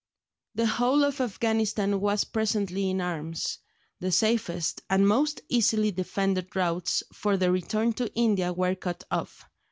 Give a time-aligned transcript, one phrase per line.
[0.55, 3.59] The whole of Afghanistan was presently in arms;
[3.99, 9.45] the safest and most easily defended routes for the return to India were cut off.